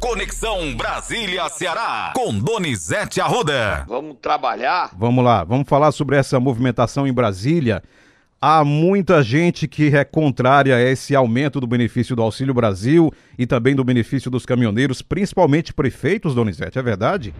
[0.00, 3.84] Conexão Brasília-Ceará, com Donizete Arruda.
[3.86, 4.90] Vamos trabalhar.
[4.96, 7.82] Vamos lá, vamos falar sobre essa movimentação em Brasília.
[8.40, 13.46] Há muita gente que é contrária a esse aumento do benefício do Auxílio Brasil e
[13.46, 17.34] também do benefício dos caminhoneiros, principalmente prefeitos, Donizete, é verdade?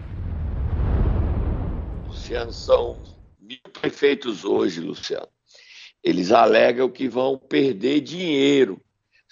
[2.05, 2.95] Luciano, são
[3.41, 5.27] mil prefeitos hoje, Luciano.
[6.03, 8.79] Eles alegam que vão perder dinheiro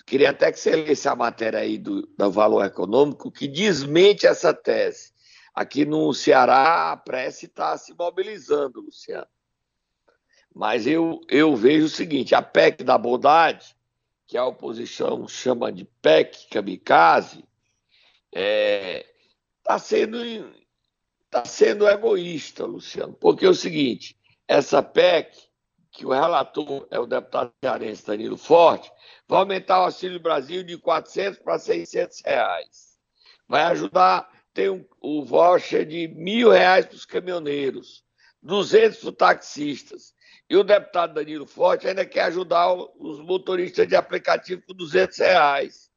[0.10, 4.52] Queria até que você lesse a matéria aí do, do Valor Econômico, que desmente essa
[4.52, 5.14] tese.
[5.54, 9.28] Aqui no Ceará, a prece está se mobilizando, Luciano.
[10.52, 13.76] Mas eu, eu vejo o seguinte: a PEC da bondade,
[14.26, 17.46] que a oposição chama de PEC kamikaze,
[18.32, 19.06] está é,
[19.64, 20.18] tá sendo,
[21.30, 23.14] tá sendo egoísta, Luciano.
[23.14, 25.49] Porque é o seguinte: essa PEC,
[26.00, 28.90] que o relator é o deputado cearense Danilo Forte,
[29.28, 32.98] vai aumentar o Auxílio Brasil de 400 para 600 reais.
[33.46, 38.02] Vai ajudar, tem um, o voucher de mil reais para os caminhoneiros,
[38.42, 40.14] 200 para os taxistas.
[40.50, 45.92] E o deputado Danilo Forte ainda quer ajudar os motoristas de aplicativo com 200 reais.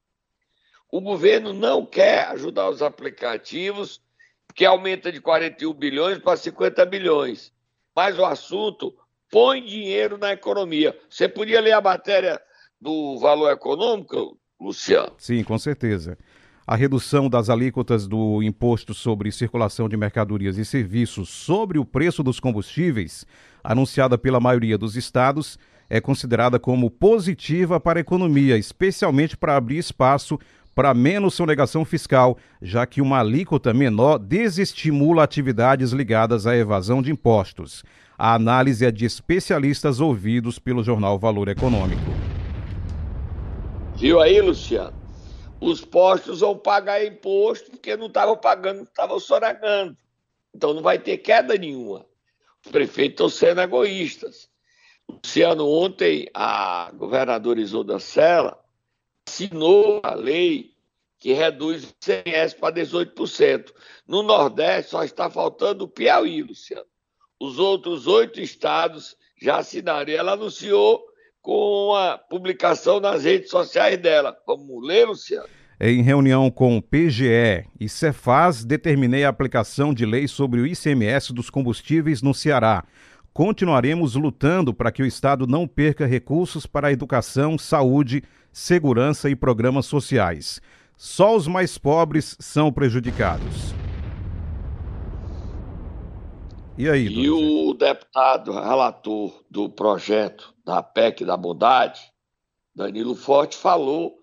[0.90, 4.02] O governo não quer ajudar os aplicativos,
[4.48, 7.52] porque aumenta de 41 bilhões para 50 bilhões.
[7.94, 8.98] Mas o assunto
[9.32, 10.94] põe dinheiro na economia.
[11.08, 12.38] Você podia ler a matéria
[12.78, 15.14] do valor econômico, Luciano?
[15.16, 16.18] Sim, com certeza.
[16.66, 22.22] A redução das alíquotas do imposto sobre circulação de mercadorias e serviços sobre o preço
[22.22, 23.26] dos combustíveis,
[23.64, 25.58] anunciada pela maioria dos estados,
[25.88, 30.38] é considerada como positiva para a economia, especialmente para abrir espaço
[30.74, 37.10] para menos sonegação fiscal, já que uma alíquota menor desestimula atividades ligadas à evasão de
[37.10, 37.82] impostos.
[38.18, 42.02] A análise é de especialistas ouvidos pelo jornal Valor Econômico.
[43.96, 45.00] Viu aí, Luciano?
[45.60, 49.96] Os postos vão pagar imposto porque não estavam pagando, estavam sonegando.
[50.54, 52.04] Então não vai ter queda nenhuma.
[52.64, 54.48] Os prefeitos estão sendo egoístas.
[55.08, 58.58] Luciano, ontem a governadora Isolda Sela
[59.26, 60.72] assinou a lei
[61.18, 63.72] que reduz o ICMS para 18%.
[64.06, 66.91] No Nordeste só está faltando o Piauí, Luciano.
[67.42, 70.08] Os outros oito estados já assinaram.
[70.08, 71.02] E ela anunciou
[71.40, 74.32] com a publicação nas redes sociais dela.
[74.46, 75.48] Vamos ler, Luciano?
[75.80, 81.32] Em reunião com o PGE e Cefaz, determinei a aplicação de lei sobre o ICMS
[81.32, 82.84] dos combustíveis no Ceará.
[83.32, 88.22] Continuaremos lutando para que o Estado não perca recursos para a educação, saúde,
[88.52, 90.62] segurança e programas sociais.
[90.96, 93.81] Só os mais pobres são prejudicados.
[96.78, 102.00] E aí, E o deputado relator do projeto da PEC da bondade,
[102.74, 104.18] Danilo Forte, falou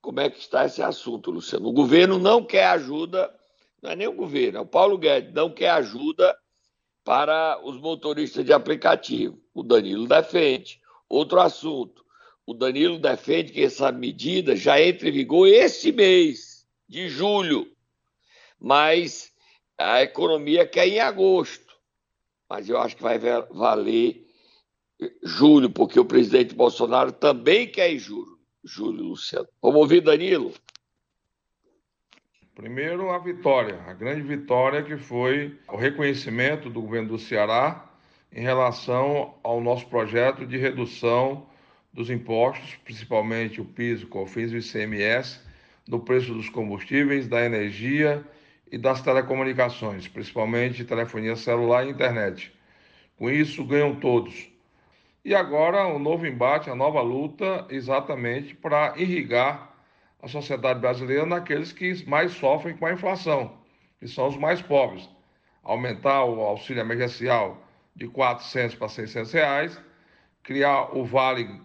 [0.00, 1.68] como é que está esse assunto, Luciano.
[1.68, 3.30] O governo não quer ajuda,
[3.82, 6.34] não é nem o governo, é o Paulo Guedes, não quer ajuda
[7.04, 9.38] para os motoristas de aplicativo.
[9.52, 10.80] O Danilo defende.
[11.10, 12.02] Outro assunto,
[12.46, 17.70] o Danilo defende que essa medida já entre em vigor esse mês de julho,
[18.58, 19.30] mas
[19.76, 21.71] a economia quer em agosto
[22.52, 24.26] mas eu acho que vai valer
[25.22, 29.48] julho, porque o presidente Bolsonaro também quer julho, julho, Luciano.
[29.62, 30.52] Vamos ouvir Danilo?
[32.54, 37.90] Primeiro, a vitória, a grande vitória que foi o reconhecimento do governo do Ceará
[38.30, 41.46] em relação ao nosso projeto de redução
[41.90, 45.40] dos impostos, principalmente o PIS, o COFINS e o ICMS,
[45.88, 48.22] no preço dos combustíveis, da energia
[48.72, 52.50] e das telecomunicações, principalmente telefonia celular e internet.
[53.18, 54.50] Com isso, ganham todos.
[55.22, 59.70] E agora o novo embate, a nova luta, exatamente para irrigar
[60.22, 63.58] a sociedade brasileira naqueles que mais sofrem com a inflação,
[64.00, 65.06] que são os mais pobres.
[65.62, 67.62] Aumentar o auxílio emergencial
[67.94, 69.80] de 400 para 600 reais,
[70.42, 71.60] criar o vale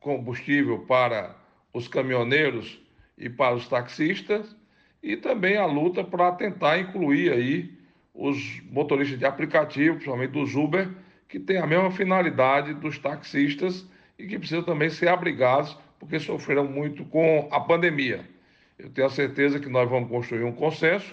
[0.00, 1.36] combustível para
[1.72, 2.80] os caminhoneiros
[3.18, 4.56] e para os taxistas
[5.02, 7.70] e também a luta para tentar incluir aí
[8.14, 10.88] os motoristas de aplicativo, principalmente dos Uber,
[11.28, 13.86] que tem a mesma finalidade dos taxistas
[14.18, 18.24] e que precisam também ser abrigados porque sofreram muito com a pandemia.
[18.78, 21.12] Eu tenho a certeza que nós vamos construir um consenso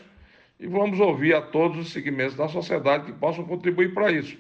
[0.60, 4.38] e vamos ouvir a todos os segmentos da sociedade que possam contribuir para isso.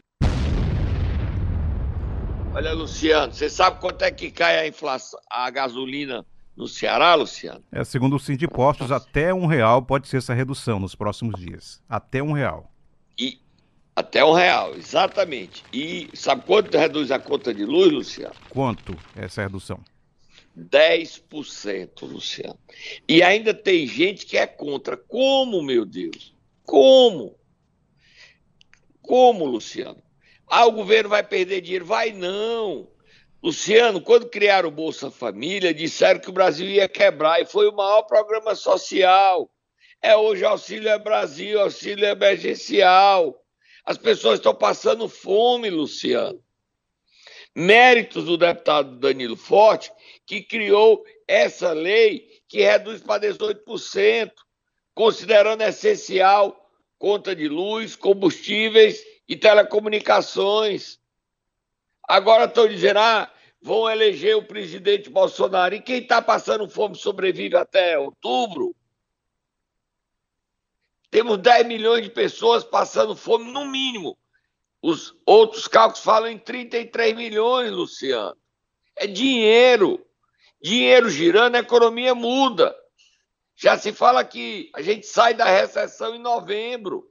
[2.53, 6.23] Olha, Luciano, você sabe quanto é que cai a inflação, a gasolina
[6.55, 7.63] no Ceará, Luciano?
[7.71, 11.81] É, segundo o Sindipostos, até um real pode ser essa redução nos próximos dias.
[11.89, 12.71] Até um real.
[13.17, 13.39] E
[13.95, 15.63] até um real, exatamente.
[15.71, 18.35] E sabe quanto reduz a conta de luz, Luciano?
[18.49, 19.79] Quanto essa redução?
[20.57, 22.59] 10%, Luciano.
[23.07, 24.95] E ainda tem gente que é contra.
[24.95, 26.35] Como, meu Deus?
[26.63, 27.35] Como?
[29.01, 30.01] Como, Luciano?
[30.47, 31.85] Ah, o governo vai perder dinheiro?
[31.85, 32.87] Vai não.
[33.43, 37.75] Luciano, quando criaram o Bolsa Família, disseram que o Brasil ia quebrar e foi o
[37.75, 39.51] maior programa social.
[40.01, 43.37] É hoje Auxílio é Brasil, auxílio emergencial.
[43.85, 46.41] As pessoas estão passando fome, Luciano.
[47.53, 49.91] Méritos do deputado Danilo Forte,
[50.25, 54.31] que criou essa lei que reduz para 18%,
[54.95, 56.57] considerando essencial
[56.97, 61.02] conta de luz, combustíveis e telecomunicações.
[62.07, 65.73] Agora estão dizendo, ah, vão eleger o presidente Bolsonaro.
[65.75, 68.75] E quem está passando fome sobrevive até outubro?
[71.09, 74.17] Temos 10 milhões de pessoas passando fome, no mínimo.
[74.81, 78.35] Os outros cálculos falam em 33 milhões, Luciano.
[78.95, 80.05] É dinheiro.
[80.61, 82.75] Dinheiro girando, a economia muda.
[83.55, 87.07] Já se fala que a gente sai da recessão em novembro.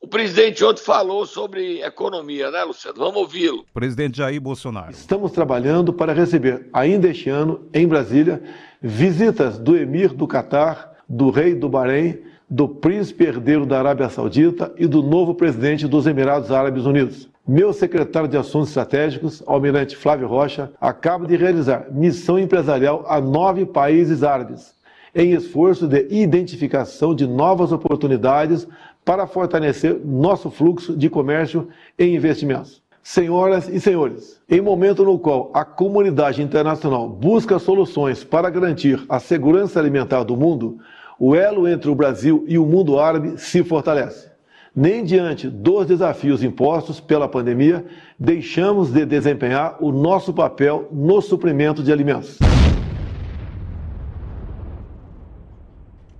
[0.00, 2.98] O presidente ontem falou sobre economia, né, Luciano?
[2.98, 3.64] Vamos ouvi-lo.
[3.74, 4.92] Presidente Jair Bolsonaro.
[4.92, 8.40] Estamos trabalhando para receber, ainda este ano, em Brasília,
[8.80, 12.18] visitas do emir do Catar, do rei do Bahrein,
[12.48, 17.28] do príncipe herdeiro da Arábia Saudita e do novo presidente dos Emirados Árabes Unidos.
[17.46, 23.66] Meu secretário de Assuntos Estratégicos, almirante Flávio Rocha, acaba de realizar missão empresarial a nove
[23.66, 24.74] países árabes,
[25.14, 28.68] em esforço de identificação de novas oportunidades
[29.08, 31.68] para fortalecer nosso fluxo de comércio
[31.98, 32.82] e investimentos.
[33.02, 39.18] Senhoras e senhores, em momento no qual a comunidade internacional busca soluções para garantir a
[39.18, 40.76] segurança alimentar do mundo,
[41.18, 44.28] o elo entre o Brasil e o mundo árabe se fortalece.
[44.76, 47.86] Nem diante dos desafios impostos pela pandemia,
[48.18, 52.36] deixamos de desempenhar o nosso papel no suprimento de alimentos.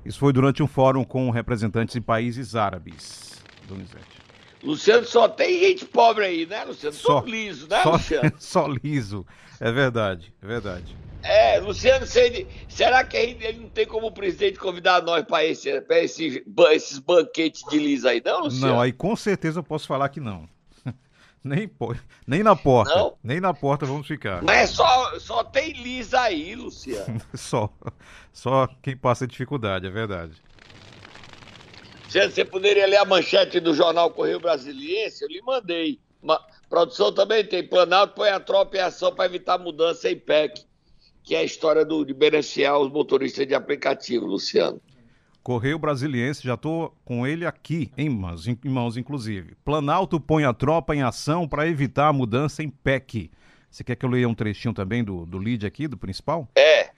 [0.09, 4.07] Isso foi durante um fórum com representantes de países árabes, Donizete.
[4.63, 6.97] Luciano, só tem gente pobre aí, né, Luciano?
[6.97, 8.33] Só, liso, né, só, Luciano?
[8.41, 9.27] só liso,
[9.61, 10.97] é verdade, é verdade.
[11.23, 16.99] É, Luciano, será que ele não tem como presidente convidar nós para esse, esse, esses
[17.01, 18.73] banquetes de lisa aí, não, Luciano?
[18.73, 20.49] Não, aí com certeza eu posso falar que não.
[21.43, 21.71] Nem,
[22.27, 22.95] nem na porta.
[22.95, 23.17] Não?
[23.23, 24.43] Nem na porta vamos ficar.
[24.43, 27.21] Mas só, só tem lisa aí, Luciano.
[27.35, 27.71] só.
[28.33, 30.33] Só quem passa dificuldade, é verdade.
[32.09, 35.23] Você poderia ler a manchete do jornal Correio Brasiliense?
[35.23, 36.01] Eu lhe mandei.
[36.23, 37.67] Uma, produção também tem.
[37.67, 40.67] Planalto põe a tropa em ação para evitar mudança em PEC
[41.29, 44.81] que é a história do, de beneficiar os motoristas de aplicativo, Luciano.
[45.49, 49.57] Correio Brasiliense, já estou com ele aqui, em mãos, em mãos inclusive.
[49.65, 53.31] Planalto põe a tropa em ação para evitar a mudança em PEC.
[53.71, 56.47] Você quer que eu leia um trechinho também do, do lead aqui, do principal?
[56.55, 56.91] É.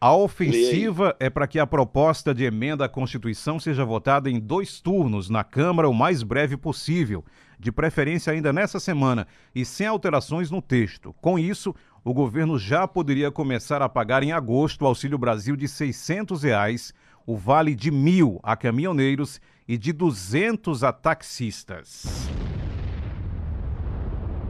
[0.00, 4.80] A ofensiva é para que a proposta de emenda à Constituição seja votada em dois
[4.80, 7.22] turnos na Câmara o mais breve possível,
[7.60, 11.14] de preferência ainda nessa semana, e sem alterações no texto.
[11.20, 15.68] Com isso, o governo já poderia começar a pagar em agosto o Auxílio Brasil de
[15.68, 16.94] 600 reais,
[17.28, 19.38] o vale de mil a caminhoneiros
[19.68, 22.06] e de 200 a taxistas.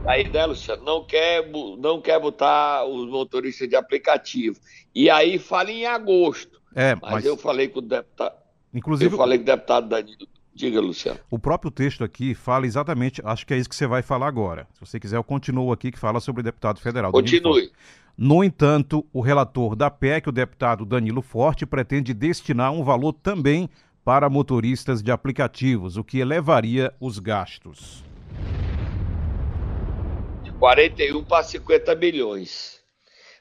[0.07, 1.45] Aí, né, Luciano, não quer,
[1.77, 4.57] não quer botar os motoristas de aplicativo.
[4.95, 6.61] E aí fala em agosto.
[6.73, 8.37] É, mas, mas eu falei com o deputado.
[8.73, 10.27] Inclusive, eu falei com o deputado Danilo
[10.59, 11.19] Diga, Luciano.
[11.29, 14.67] O próprio texto aqui fala exatamente, acho que é isso que você vai falar agora.
[14.73, 17.11] Se você quiser, eu continuo aqui que fala sobre o deputado federal.
[17.11, 17.71] Continue.
[18.21, 23.69] No entanto, o relator da PEC, o deputado Danilo Forte, pretende destinar um valor também
[24.03, 28.03] para motoristas de aplicativos, o que elevaria os gastos.
[30.43, 32.81] De 41 para 50 bilhões.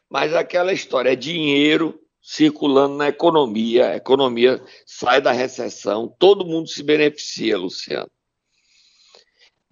[0.09, 6.69] Mas aquela história é dinheiro circulando na economia, a economia sai da recessão, todo mundo
[6.69, 8.11] se beneficia, Luciano.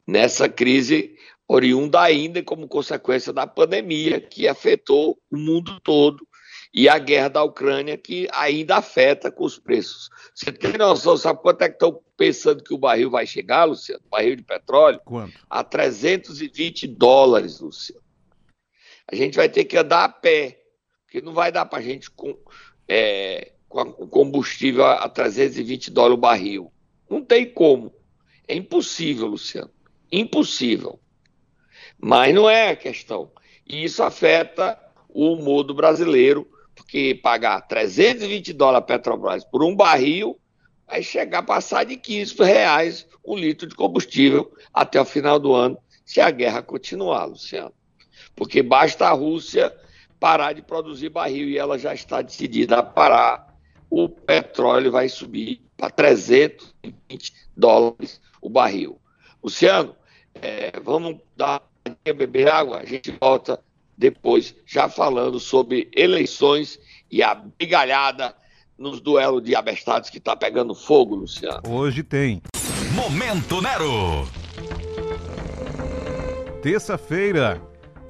[0.04, 1.15] Nessa crise
[1.48, 6.26] oriunda ainda como consequência da pandemia que afetou o mundo todo
[6.74, 10.10] e a guerra da Ucrânia que ainda afeta com os preços.
[10.34, 14.02] Você tem noção, sabe quanto é que estão pensando que o barril vai chegar, Luciano?
[14.06, 15.00] O barril de petróleo?
[15.04, 15.38] Quanto?
[15.48, 18.02] A 320 dólares, Luciano.
[19.10, 20.60] A gente vai ter que andar a pé
[21.06, 22.36] porque não vai dar para a gente com,
[22.86, 26.72] é, com o combustível a 320 dólares o barril.
[27.08, 27.94] Não tem como.
[28.46, 29.70] É impossível, Luciano.
[30.12, 31.00] Impossível.
[31.98, 33.30] Mas não é a questão.
[33.66, 40.38] E isso afeta o humor do brasileiro, porque pagar 320 dólares Petrobras por um barril
[40.86, 45.52] vai chegar a passar de 15 reais um litro de combustível até o final do
[45.52, 47.72] ano, se a guerra continuar, Luciano.
[48.36, 49.74] porque basta a Rússia
[50.20, 53.54] parar de produzir barril e ela já está decidida a parar.
[53.90, 59.00] O petróleo vai subir para 320 dólares o barril.
[59.42, 59.96] Luciano,
[60.34, 61.62] é, vamos dar
[62.04, 63.60] beber água, a gente volta
[63.96, 66.78] depois, já falando sobre eleições
[67.10, 68.34] e a brigalhada
[68.78, 71.62] nos duelos de abestados que está pegando fogo, Luciano.
[71.66, 72.42] Hoje tem.
[72.94, 74.28] Momento Nero.
[76.62, 77.62] Terça-feira,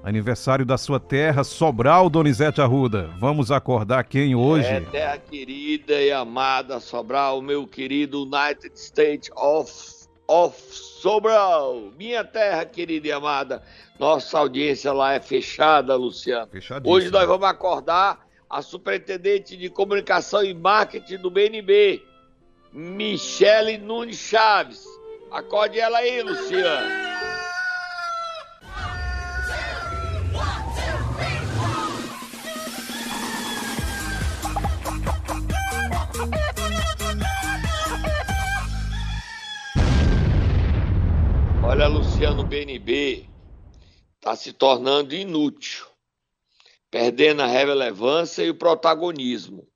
[0.02, 3.10] aniversário da sua terra, Sobral, Donizete Arruda.
[3.18, 4.66] Vamos acordar quem hoje?
[4.66, 9.70] É, terra querida e amada Sobral, meu querido United States of,
[10.28, 11.92] of Sobral.
[11.96, 13.62] Minha terra querida e amada.
[13.98, 16.48] Nossa audiência lá é fechada, Luciano.
[16.84, 22.02] Hoje nós vamos acordar a superintendente de comunicação e marketing do BNB,
[22.72, 24.84] Michele Nunes Chaves.
[25.30, 27.15] Acorde ela aí, Luciano.
[41.76, 43.28] Olha, Luciano, BNB
[44.16, 45.86] está se tornando inútil
[46.90, 49.68] perdendo a relevância e o protagonismo.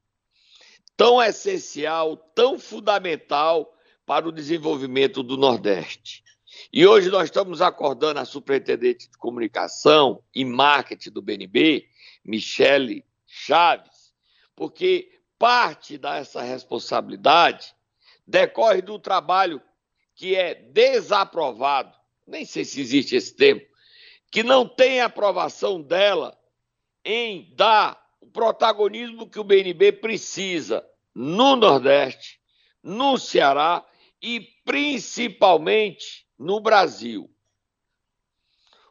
[0.96, 3.70] Tão essencial, tão fundamental
[4.06, 6.24] para o desenvolvimento do Nordeste.
[6.72, 11.86] E hoje nós estamos acordando a superintendente de comunicação e marketing do BNB,
[12.24, 14.14] Michele Chaves,
[14.56, 17.74] porque parte dessa responsabilidade
[18.26, 19.60] decorre do trabalho
[20.20, 21.96] que é desaprovado,
[22.26, 23.62] nem sei se existe esse termo,
[24.30, 26.38] que não tem aprovação dela
[27.02, 32.38] em dar o protagonismo que o BNB precisa no Nordeste,
[32.82, 33.82] no Ceará
[34.20, 37.34] e principalmente no Brasil.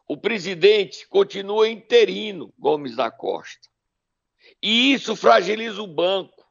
[0.07, 3.69] O presidente continua interino, Gomes da Costa.
[4.63, 6.43] E isso fragiliza o banco.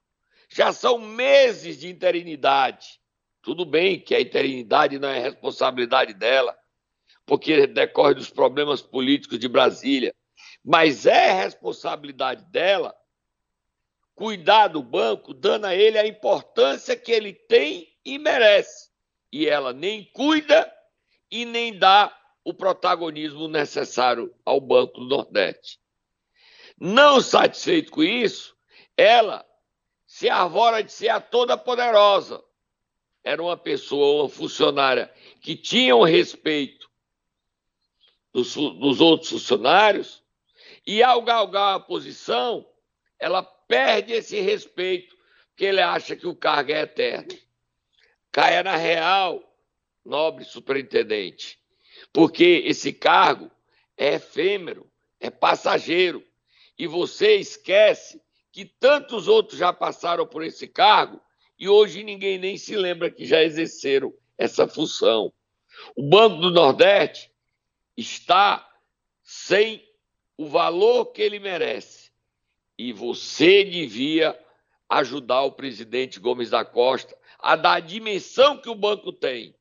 [0.48, 3.00] Já são meses de interinidade.
[3.48, 6.54] Tudo bem que a interinidade não é responsabilidade dela,
[7.24, 10.14] porque decorre dos problemas políticos de Brasília
[10.62, 12.94] mas é responsabilidade dela
[14.14, 18.90] cuidar do banco, dando a ele a importância que ele tem e merece.
[19.32, 20.70] E ela nem cuida
[21.30, 22.14] e nem dá
[22.44, 25.80] o protagonismo necessário ao Banco do Nordeste.
[26.78, 28.54] Não satisfeito com isso,
[28.94, 29.42] ela
[30.06, 32.44] se arvora de ser a toda poderosa.
[33.22, 36.88] Era uma pessoa, uma funcionária que tinha o respeito
[38.32, 40.22] dos, dos outros funcionários,
[40.86, 42.66] e ao galgar a posição,
[43.18, 45.16] ela perde esse respeito,
[45.50, 47.28] porque ele acha que o cargo é eterno.
[48.30, 49.42] Caia na real,
[50.04, 51.58] nobre superintendente,
[52.12, 53.50] porque esse cargo
[53.96, 56.24] é efêmero, é passageiro,
[56.78, 58.22] e você esquece
[58.52, 61.20] que tantos outros já passaram por esse cargo
[61.58, 65.32] e hoje ninguém nem se lembra que já exerceram essa função.
[65.96, 67.30] O Banco do Nordeste
[67.96, 68.64] está
[69.22, 69.84] sem
[70.36, 72.10] o valor que ele merece.
[72.78, 74.38] E você devia
[74.88, 79.54] ajudar o presidente Gomes da Costa a dar a dimensão que o banco tem.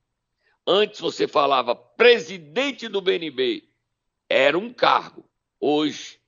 [0.66, 3.63] Antes você falava presidente do BNB,
[4.30, 5.27] era um cargo.
[5.60, 6.20] Hoje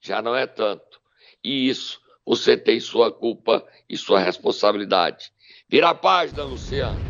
[0.00, 1.00] já não é tanto.
[1.44, 5.32] E isso você tem sua culpa e sua responsabilidade.
[5.66, 7.00] Vira a página, Luciano.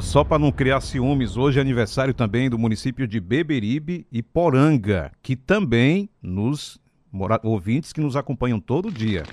[0.00, 5.12] Só para não criar ciúmes, hoje é aniversário também do município de Beberibe e Poranga,
[5.22, 6.80] que também nos
[7.42, 9.24] ouvintes que nos acompanham todo dia.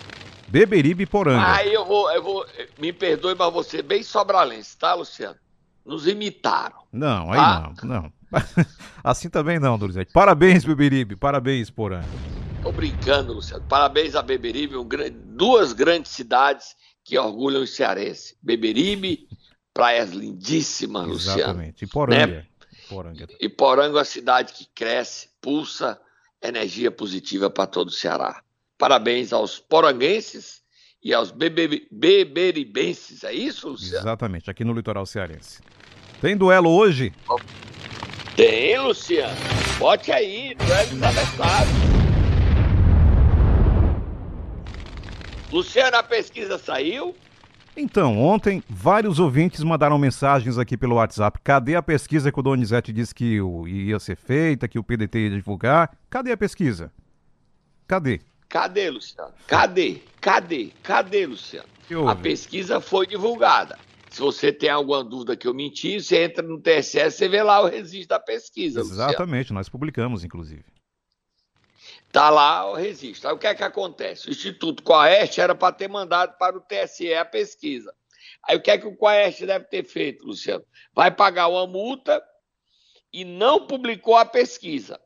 [0.50, 1.54] Beberibe e Poranga.
[1.54, 2.46] Aí eu vou, eu vou,
[2.78, 5.38] me perdoe, mas você bem sobralense, tá, Luciano?
[5.86, 6.80] Nos imitaram.
[6.92, 7.74] Não, aí tá?
[7.82, 8.14] não, não.
[9.02, 10.12] assim também não, Dorizete.
[10.12, 12.29] Parabéns, Beberibe, parabéns, Poranga.
[12.62, 13.64] Tô brincando, Luciano.
[13.68, 18.36] Parabéns a Beberibe, um grande, duas grandes cidades que orgulham os cearenses.
[18.42, 19.28] Beberibe
[19.74, 21.40] praias lindíssimas, Luciano.
[21.40, 21.86] Exatamente.
[21.86, 22.28] Iporanga.
[22.28, 22.46] Né?
[22.86, 23.28] Iporanga.
[23.40, 26.00] Iporanga é uma cidade que cresce, pulsa
[26.42, 28.42] energia positiva para todo o Ceará.
[28.78, 30.62] Parabéns aos poranguenses
[31.02, 34.04] e aos bebe beberibenses, é isso, Luciano?
[34.04, 35.62] Exatamente, aqui no litoral cearense.
[36.22, 37.14] Tem duelo hoje?
[38.36, 39.36] Tem, Luciano.
[39.78, 41.99] Bote aí, duelo desabeçado.
[45.52, 47.16] Luciano, a pesquisa saiu?
[47.76, 51.40] Então, ontem vários ouvintes mandaram mensagens aqui pelo WhatsApp.
[51.44, 55.30] Cadê a pesquisa que o Donizete disse que ia ser feita, que o PDT ia
[55.32, 55.98] divulgar?
[56.10, 56.92] Cadê a pesquisa?
[57.88, 58.20] Cadê?
[58.48, 59.32] Cadê, Luciano?
[59.48, 60.02] Cadê?
[60.22, 60.72] Cadê?
[60.84, 61.68] Cadê, Luciano?
[62.08, 63.78] A pesquisa foi divulgada.
[64.10, 67.62] Se você tem alguma dúvida que eu menti, você entra no TSE, você vê lá
[67.62, 68.82] o registro da pesquisa.
[68.82, 69.60] Exatamente, Luciano.
[69.60, 70.64] nós publicamos, inclusive.
[72.10, 73.30] Está lá o registro.
[73.30, 74.28] Aí o que é que acontece?
[74.28, 77.94] O Instituto Coeste era para ter mandado para o TSE a pesquisa.
[78.44, 80.66] Aí o que é que o Coeste deve ter feito, Luciano?
[80.92, 82.20] Vai pagar uma multa
[83.14, 85.00] e não publicou a pesquisa.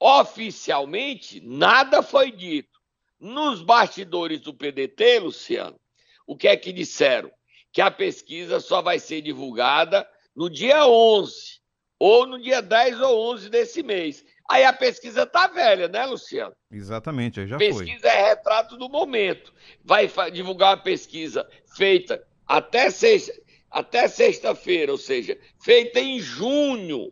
[0.00, 2.80] Oficialmente, nada foi dito.
[3.20, 5.78] Nos bastidores do PDT, Luciano,
[6.26, 7.30] o que é que disseram?
[7.70, 11.60] Que a pesquisa só vai ser divulgada no dia 11,
[11.98, 14.24] ou no dia 10 ou 11 desse mês.
[14.52, 16.54] Aí a pesquisa tá velha, né, Luciano?
[16.70, 17.86] Exatamente, aí já pesquisa foi.
[17.86, 19.50] Pesquisa é retrato do momento.
[19.82, 23.32] Vai divulgar uma pesquisa feita até sexta,
[23.70, 27.10] até sexta-feira, ou seja, feita em junho,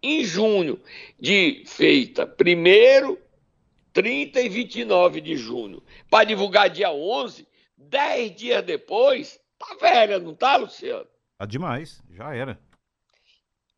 [0.00, 0.80] em junho,
[1.18, 3.18] de feita primeiro,
[3.92, 10.36] 30 e 29 de junho, para divulgar dia 11, 10 dias depois, tá velha, não
[10.36, 11.08] tá, Luciano?
[11.36, 12.60] Tá demais, já era.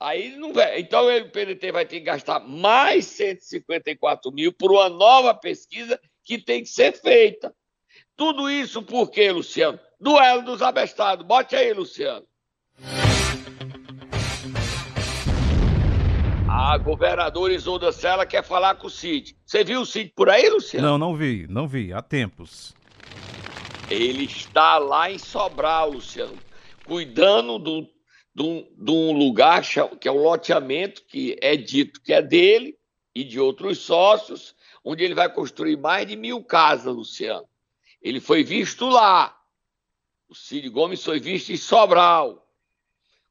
[0.00, 0.78] Aí não vai.
[0.78, 6.38] Então o PDT vai ter que gastar mais 154 mil por uma nova pesquisa que
[6.38, 7.52] tem que ser feita.
[8.16, 9.78] Tudo isso por quê, Luciano?
[10.00, 11.26] Duelo dos abestados.
[11.26, 12.24] Bote aí, Luciano.
[16.48, 19.36] A governadora Isolda Sela quer falar com o Cid.
[19.44, 20.86] Você viu o Cid por aí, Luciano?
[20.86, 21.92] Não, não vi, não vi.
[21.92, 22.74] Há tempos.
[23.90, 26.36] Ele está lá em Sobral, Luciano,
[26.84, 27.88] cuidando do,
[28.38, 29.64] do, de um lugar
[29.99, 32.78] que é o loteamento, que é dito que é dele
[33.12, 34.54] e de outros sócios,
[34.85, 37.49] onde ele vai construir mais de mil casas, Luciano.
[38.00, 39.37] Ele foi visto lá.
[40.28, 42.49] O Cid Gomes foi visto em Sobral,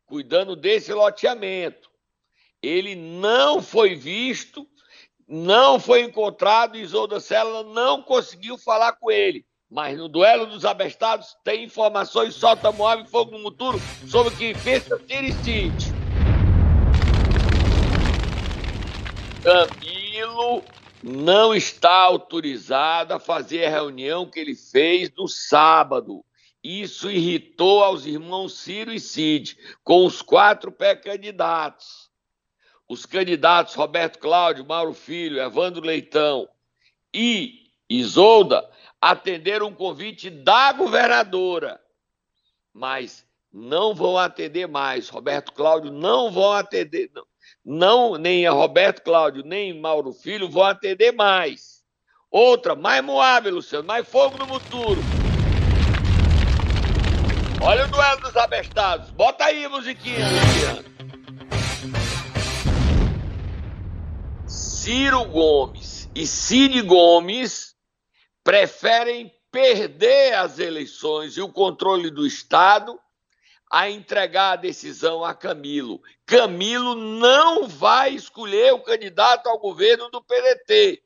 [0.06, 1.90] cuidando desse loteamento.
[2.62, 4.68] Ele não foi visto,
[5.26, 9.46] não foi encontrado, e Isolda Sela não conseguiu falar com ele.
[9.70, 14.38] Mas no duelo dos abestados tem informações, solta Moab e fogo no muturo sobre o
[14.38, 15.92] que pensa Tiricite.
[19.44, 20.64] Camilo
[21.04, 26.24] não está autorizado a fazer a reunião que ele fez no sábado.
[26.64, 32.10] Isso irritou aos irmãos Ciro e Cid, com os quatro pré-candidatos.
[32.88, 36.48] Os candidatos Roberto Cláudio, Mauro Filho, Evandro Leitão
[37.14, 38.70] e Isolda
[39.02, 41.80] atenderam um convite da governadora,
[42.74, 45.10] mas não vão atender mais.
[45.10, 47.26] Roberto Cláudio não vão atender, não,
[47.64, 51.78] não nem a Roberto Cláudio, nem Mauro Filho vão atender mais.
[52.30, 55.02] Outra, mais Moab, Luciano, mais fogo no futuro.
[57.62, 59.10] Olha o duelo dos abestados.
[59.12, 60.98] Bota aí a musiquinha, Luciano.
[64.46, 67.77] Ciro Gomes e Cid Gomes
[68.48, 72.98] preferem perder as eleições e o controle do Estado
[73.70, 76.02] a entregar a decisão a Camilo.
[76.26, 81.04] Camilo não vai escolher o candidato ao governo do PDT.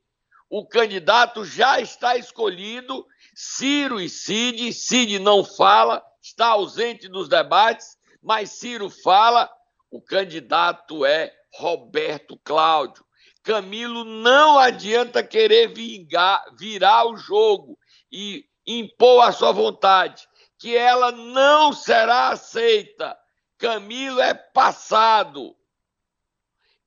[0.48, 4.72] O candidato já está escolhido, Ciro e Cid.
[4.72, 9.50] Cid não fala, está ausente dos debates, mas Ciro fala.
[9.90, 13.04] O candidato é Roberto Cláudio.
[13.42, 17.76] Camilo não adianta querer vingar, virar o jogo
[18.10, 20.28] e impor a sua vontade,
[20.58, 23.18] que ela não será aceita.
[23.58, 25.56] Camilo é passado.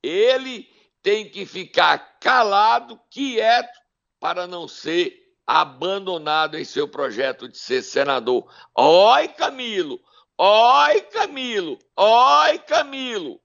[0.02, 0.66] Ele
[1.02, 3.78] tem que ficar calado, quieto,
[4.18, 5.14] para não ser
[5.46, 8.50] abandonado em seu projeto de ser senador.
[8.74, 10.00] Oi, Camilo!
[10.38, 11.78] Oi, Camilo!
[11.96, 13.40] Oi, Camilo!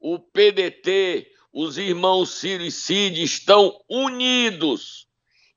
[0.00, 5.06] O PDT os irmãos Ciro e Cid estão unidos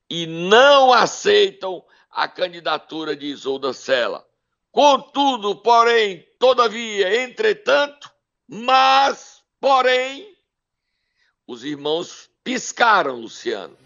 [0.10, 4.25] e não aceitam a candidatura de Isolda Sela.
[4.71, 8.12] Contudo, porém, todavia, entretanto,
[8.47, 10.36] mas, porém,
[11.47, 13.77] os irmãos piscaram, Luciano,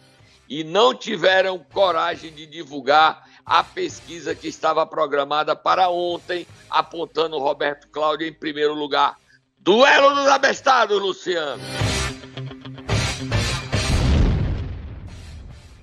[0.48, 7.88] e não tiveram coragem de divulgar a pesquisa que estava programada para ontem, apontando Roberto
[7.90, 9.16] Cláudio em primeiro lugar.
[9.58, 11.62] Duelo dos abestados, Luciano.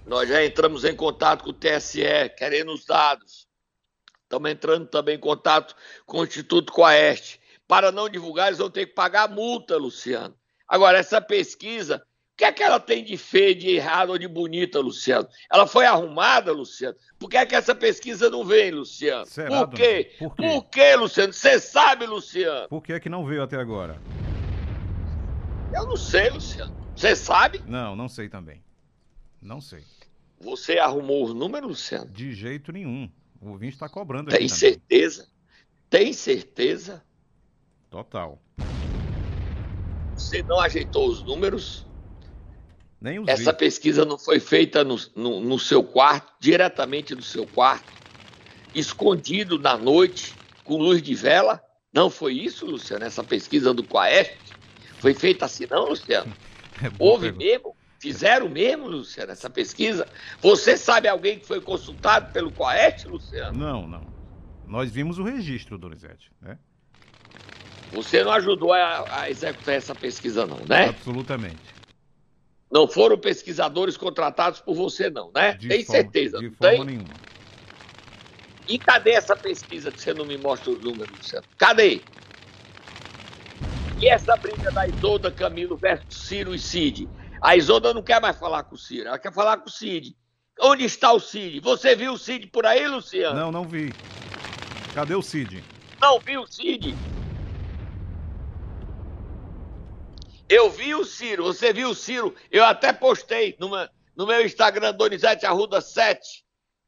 [0.06, 2.00] Nós já entramos em contato com o TSE,
[2.38, 3.48] querendo os dados.
[4.22, 5.74] Estamos entrando também em contato
[6.06, 7.40] com o Instituto Coeste.
[7.66, 10.34] Para não divulgar, eles vão ter que pagar multa, Luciano.
[10.68, 11.96] Agora, essa pesquisa,
[12.32, 15.28] o que é que ela tem de feio, de errado ou de bonita, Luciano?
[15.52, 16.96] Ela foi arrumada, Luciano?
[17.18, 19.26] Por que é que essa pesquisa não vem, Luciano?
[19.26, 20.12] Será, Por quê?
[20.18, 20.42] Por quê?
[20.42, 21.32] Por quê, Luciano?
[21.32, 22.68] Você sabe, Luciano?
[22.68, 24.00] Por que é que não veio até agora?
[25.74, 26.76] Eu não sei, Luciano.
[26.94, 27.60] Você sabe?
[27.66, 28.65] Não, não sei também.
[29.46, 29.84] Não sei.
[30.40, 32.10] Você arrumou os números, Luciano?
[32.10, 33.08] De jeito nenhum.
[33.40, 35.28] O ouvinte está cobrando Tem certeza?
[35.88, 37.04] Tem certeza?
[37.88, 38.42] Total.
[40.16, 41.86] Você não ajeitou os números?
[43.00, 43.58] Nem os Essa vi.
[43.58, 47.92] pesquisa não foi feita no, no, no seu quarto, diretamente no seu quarto,
[48.74, 51.62] escondido na noite, com luz de vela?
[51.92, 53.04] Não foi isso, Luciano?
[53.04, 54.36] Essa pesquisa do Quaest?
[54.98, 56.34] Foi feita assim, não, Luciano?
[56.82, 57.44] É Houve pergunta.
[57.44, 57.75] mesmo?
[58.06, 60.06] Fizeram mesmo, Luciano, essa pesquisa?
[60.40, 63.58] Você sabe alguém que foi consultado pelo Quaest, Luciano?
[63.58, 64.06] Não, não.
[64.64, 66.56] Nós vimos o registro, Donizete, né?
[67.92, 70.90] Você não ajudou a, a executar essa pesquisa, não, né?
[70.90, 71.74] Absolutamente.
[72.70, 75.54] Não foram pesquisadores contratados por você, não, né?
[75.54, 76.84] De tem forma- certeza, De não forma tem?
[76.86, 77.14] nenhuma.
[78.68, 81.44] E cadê essa pesquisa que você não me mostra os números, Luciano?
[81.58, 82.00] Cadê?
[83.98, 87.08] E essa briga da Isolda Camilo versus Ciro e Cid?
[87.40, 90.16] A Isolda não quer mais falar com o Ciro, ela quer falar com o Cid.
[90.60, 91.60] Onde está o Cid?
[91.60, 93.38] Você viu o Cid por aí, Luciano?
[93.38, 93.92] Não, não vi.
[94.94, 95.62] Cadê o Cid?
[96.00, 96.94] Não viu o Cid?
[100.48, 102.34] Eu vi o Ciro, você viu o Ciro?
[102.50, 106.44] Eu até postei numa- no meu Instagram, Donizete Arruda 7,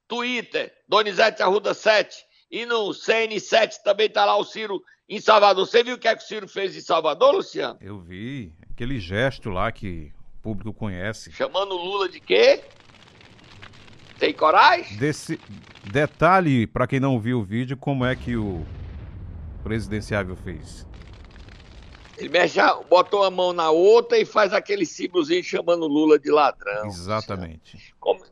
[0.07, 2.17] Twitter, Donizete Arruda 7,
[2.51, 5.67] e no CN7 também tá lá o Ciro em Salvador.
[5.67, 7.77] Você viu o que, é que o Ciro fez em Salvador, Luciano?
[7.81, 10.13] Eu vi aquele gesto lá que
[10.49, 11.31] público conhece.
[11.31, 12.63] Chamando Lula de quê?
[14.19, 14.97] Tem coragem?
[14.97, 15.39] Desse
[15.85, 18.65] detalhe para quem não viu o vídeo, como é que o
[19.63, 20.87] presidenciável fez?
[22.17, 22.59] Ele mexe,
[22.89, 26.87] botou a mão na outra e faz aquele símbolozinho chamando Lula de ladrão.
[26.87, 27.95] Exatamente.
[28.01, 28.25] Como,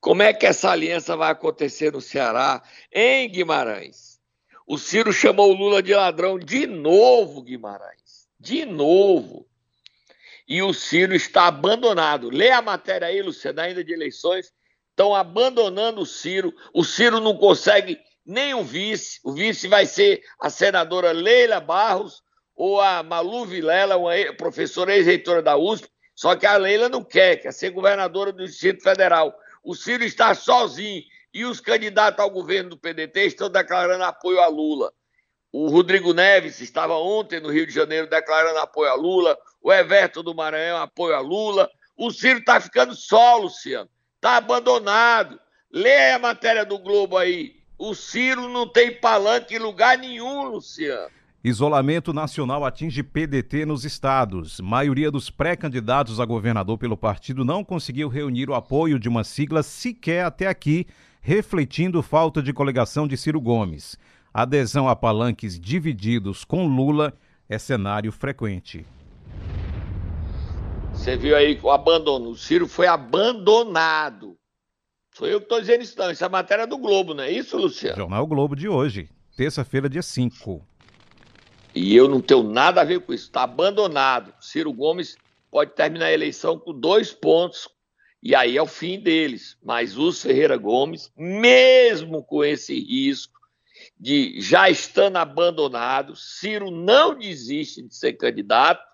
[0.00, 4.18] como é que essa aliança vai acontecer no Ceará, em Guimarães?
[4.66, 8.28] O Ciro chamou o Lula de ladrão de novo, Guimarães.
[8.38, 9.46] De novo.
[10.50, 12.28] E o Ciro está abandonado.
[12.28, 14.52] Lê a matéria aí, Luciano, ainda de eleições.
[14.90, 16.52] Estão abandonando o Ciro.
[16.74, 19.20] O Ciro não consegue nem um vice.
[19.22, 22.20] O vice vai ser a senadora Leila Barros
[22.56, 25.88] ou a Malu Vilela, uma professora ex-reitora da USP.
[26.16, 29.32] Só que a Leila não quer, quer ser governadora do Distrito Federal.
[29.62, 34.48] O Ciro está sozinho e os candidatos ao governo do PDT estão declarando apoio a
[34.48, 34.92] Lula.
[35.52, 39.38] O Rodrigo Neves estava ontem no Rio de Janeiro declarando apoio a Lula.
[39.62, 41.68] O Everton do Maranhão apoio a Lula.
[41.96, 43.88] O Ciro está ficando só, Luciano.
[44.16, 45.38] Está abandonado.
[45.72, 47.56] Lê a matéria do Globo aí.
[47.78, 51.08] O Ciro não tem palanque em lugar nenhum, Luciano.
[51.42, 54.60] Isolamento nacional atinge PDT nos estados.
[54.60, 59.62] Maioria dos pré-candidatos a governador pelo partido não conseguiu reunir o apoio de uma sigla
[59.62, 60.86] sequer até aqui,
[61.22, 63.96] refletindo falta de coligação de Ciro Gomes.
[64.34, 67.14] Adesão a palanques divididos com Lula
[67.48, 68.84] é cenário frequente.
[71.00, 72.28] Você viu aí o abandono.
[72.28, 74.36] O Ciro foi abandonado.
[75.14, 76.10] Sou eu que estou dizendo isso, não.
[76.10, 77.96] Isso é matéria do Globo, não é isso, Luciano?
[77.96, 80.62] Jornal Globo de hoje, terça-feira, dia 5.
[81.74, 83.24] E eu não tenho nada a ver com isso.
[83.24, 84.34] Está abandonado.
[84.42, 85.16] Ciro Gomes
[85.50, 87.66] pode terminar a eleição com dois pontos.
[88.22, 89.56] E aí é o fim deles.
[89.64, 93.40] Mas o Ferreira Gomes, mesmo com esse risco
[93.98, 98.89] de já estando abandonado, Ciro não desiste de ser candidato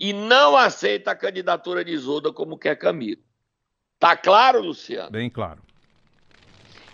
[0.00, 3.22] e não aceita a candidatura de Isolda como quer Camilo.
[3.98, 5.10] Tá claro, Luciano?
[5.10, 5.60] Bem claro.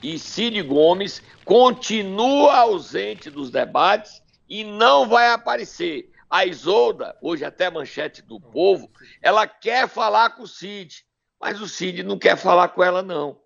[0.03, 6.11] e Cid Gomes continua ausente dos debates e não vai aparecer.
[6.29, 8.90] A Isolda, hoje até manchete do povo,
[9.23, 11.07] ela quer falar com o Cid,
[11.40, 13.40] mas o Cid não quer falar com ela, não.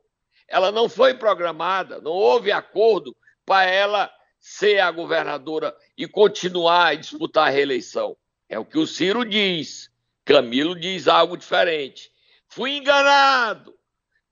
[0.49, 6.95] Ela não foi programada, não houve acordo para ela ser a governadora e continuar a
[6.95, 8.17] disputar a reeleição.
[8.51, 9.89] É o que o Ciro diz.
[10.25, 12.11] Camilo diz algo diferente.
[12.49, 13.73] Fui enganado,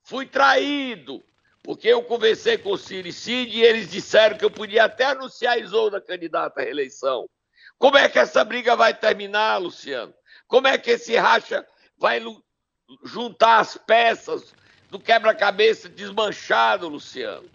[0.03, 1.23] fui traído,
[1.63, 5.05] porque eu conversei com o Ciro e Cid e eles disseram que eu podia até
[5.05, 7.29] anunciar a Isolda candidata à reeleição.
[7.77, 10.13] Como é que essa briga vai terminar, Luciano?
[10.47, 11.65] Como é que esse racha
[11.97, 12.21] vai
[13.05, 14.53] juntar as peças
[14.89, 17.49] do quebra-cabeça desmanchado, Luciano?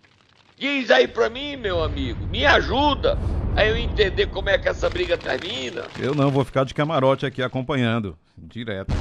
[0.57, 3.18] Diz aí pra mim, meu amigo, me ajuda
[3.56, 5.84] a eu entender como é que essa briga termina.
[5.98, 8.92] Eu não vou ficar de camarote aqui acompanhando, direto.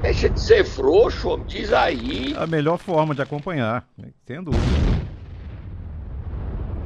[0.00, 2.34] Deixa de ser frouxo, homem, diz aí.
[2.36, 3.88] A melhor forma de acompanhar,
[4.26, 4.62] sem dúvida.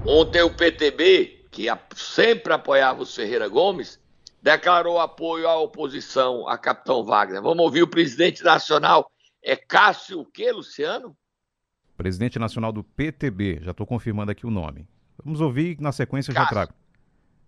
[0.06, 4.00] Ontem o PTB, que sempre apoiava os Ferreira Gomes,
[4.40, 7.42] declarou apoio à oposição a Capitão Wagner.
[7.42, 9.10] Vamos ouvir o presidente nacional.
[9.42, 11.14] É Cássio o quê, Luciano?
[11.96, 14.86] Presidente nacional do PTB, já estou confirmando aqui o nome.
[15.24, 16.72] Vamos ouvir e na sequência eu já trago.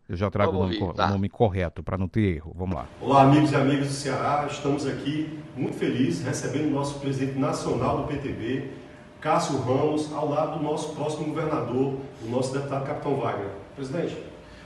[0.09, 1.07] Eu já trago o Vamos nome, ouvir, tá.
[1.07, 2.53] o nome correto, para não ter erro.
[2.57, 2.87] Vamos lá.
[3.01, 4.47] Olá, amigos e amigas do Ceará.
[4.51, 8.73] Estamos aqui muito felizes recebendo o nosso presidente nacional do PTB,
[9.21, 13.51] Cássio Ramos, ao lado do nosso próximo governador, o nosso deputado Capitão Wagner.
[13.77, 14.17] Presidente,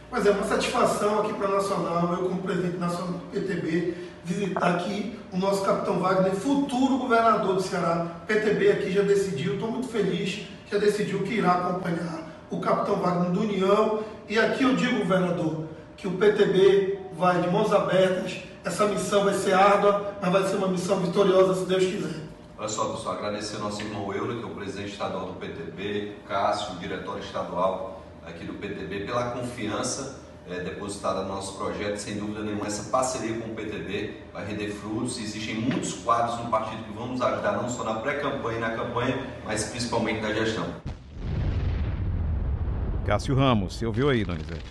[0.08, 4.76] Pois é, uma satisfação aqui para a Nacional, eu como presidente nacional do PTB, visitar
[4.76, 8.06] aqui o nosso capitão Wagner, futuro governador do Ceará.
[8.26, 13.30] PTB aqui já decidiu, estou muito feliz, já decidiu que irá acompanhar o capitão Wagner
[13.30, 14.02] do União.
[14.28, 15.64] E aqui eu digo, governador,
[15.96, 18.36] que o PTB vai de mãos abertas.
[18.64, 22.24] Essa missão vai ser árdua, mas vai ser uma missão vitoriosa, se Deus quiser.
[22.56, 26.14] Olha só, pessoal, agradecer ao nosso irmão Euler, que é o presidente estadual do PTB,
[26.26, 31.98] Cássio, diretor estadual aqui do PTB, pela confiança é, depositada no nosso projeto.
[31.98, 35.18] Sem dúvida nenhuma, essa parceria com o PTB vai render frutos.
[35.18, 38.70] Existem muitos quadros no partido que vão nos ajudar, não só na pré-campanha e na
[38.70, 40.66] campanha, mas principalmente na gestão.
[43.04, 44.64] Cássio Ramos, você ouviu aí, Donizete?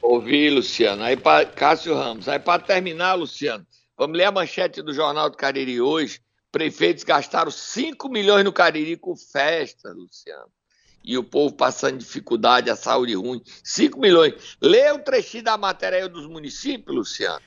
[0.00, 1.02] Ouvi, Luciano.
[1.02, 2.28] Aí, pra, Cássio Ramos.
[2.28, 3.66] Aí, para terminar, Luciano,
[3.98, 6.20] vamos ler a manchete do Jornal do Cariri hoje.
[6.52, 10.48] Prefeitos gastaram 5 milhões no Cariri com festa, Luciano.
[11.02, 13.42] E o povo passando dificuldade, a saúde ruim.
[13.64, 14.56] 5 milhões.
[14.62, 17.42] Lê o trechinho da matéria aí dos municípios, Luciano.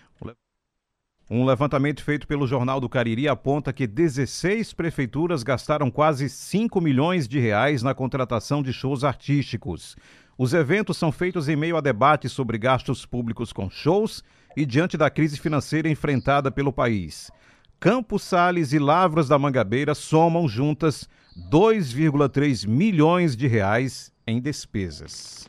[1.36, 7.28] Um levantamento feito pelo Jornal do Cariri aponta que 16 prefeituras gastaram quase 5 milhões
[7.28, 9.96] de reais na contratação de shows artísticos.
[10.38, 14.24] Os eventos são feitos em meio a debates sobre gastos públicos com shows
[14.56, 17.32] e diante da crise financeira enfrentada pelo país.
[17.80, 21.10] Campos Sales e Lavras da Mangabeira somam juntas
[21.52, 25.48] 2,3 milhões de reais em despesas.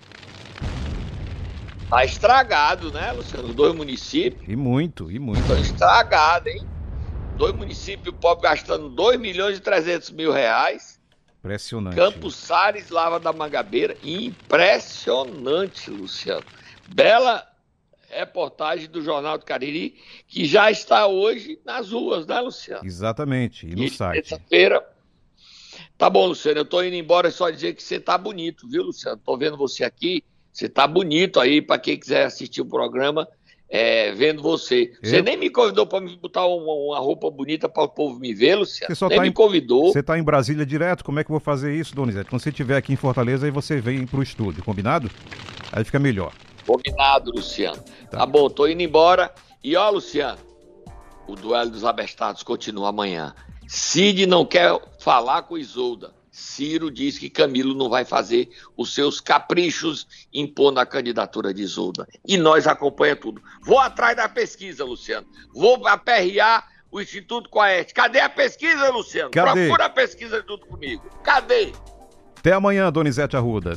[1.88, 3.53] Tá estragado, né, Luciano?
[3.53, 4.49] Dois municípios.
[4.49, 5.40] E muito, e muito.
[5.40, 6.66] Estão estragados, hein?
[7.37, 11.01] Dois municípios pobres gastando 2 milhões e 300 mil reais.
[11.40, 11.97] Impressionante.
[11.97, 13.97] Campos Sales, Lava da Mangabeira.
[14.03, 16.44] Impressionante, Luciano.
[16.88, 17.47] Bela
[18.09, 19.97] reportagem do Jornal do Cariri,
[20.29, 22.87] que já está hoje nas ruas, né, Luciano?
[22.87, 24.29] Exatamente, e no E site.
[24.29, 24.87] Terça-feira.
[25.99, 29.20] Tá bom, Luciano, eu tô indo embora só dizer que você tá bonito, viu, Luciano?
[29.25, 30.23] Tô vendo você aqui,
[30.55, 33.27] você tá bonito aí, para quem quiser assistir o programa,
[33.69, 34.93] é, vendo você.
[35.03, 35.25] Você Eu?
[35.25, 38.55] nem me convidou para me botar uma, uma roupa bonita para o povo me ver,
[38.55, 38.87] Luciano.
[38.87, 39.93] Você só nem tá me em- convidou.
[39.93, 41.05] Você está em Brasília direto?
[41.05, 42.31] Como é que eu vou fazer isso, Donizete?
[42.31, 45.11] Quando você estiver aqui em Fortaleza, aí você vem pro estúdio, combinado?
[45.73, 46.33] Aí fica melhor.
[46.64, 47.83] Combinado, Luciano.
[48.09, 48.19] Tá.
[48.19, 48.27] Tá.
[48.27, 49.35] bom, tô indo embora.
[49.62, 50.38] E ó, Luciano,
[51.27, 53.35] o duelo dos abestados continua amanhã.
[53.67, 56.12] Cid não quer falar com Isolda.
[56.35, 62.09] Ciro diz que Camilo não vai fazer os seus caprichos impondo a candidatura de Isolda.
[62.27, 63.40] E nós acompanha tudo.
[63.62, 65.29] Vou atrás da pesquisa, Luciano.
[65.55, 67.94] Vou aperrear o Instituto Coeste.
[67.94, 69.31] Cadê a pesquisa, Luciano?
[69.31, 69.66] Cadê?
[69.66, 71.09] Procura a pesquisa junto comigo.
[71.23, 71.73] Cadê?
[72.37, 73.73] Até amanhã, Donizete Arruda.